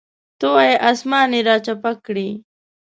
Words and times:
ته 0.39 0.47
وایې 0.53 0.75
اسمان 0.89 1.29
یې 1.35 1.41
راچپه 1.47 1.91
کړی. 2.05 2.29